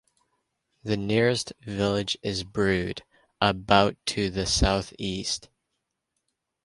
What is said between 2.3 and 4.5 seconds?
Brewood, about to the